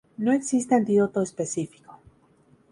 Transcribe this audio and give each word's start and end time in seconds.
No 0.17 0.31
existe 0.31 0.73
antídoto 0.73 1.21
específico. 1.21 1.91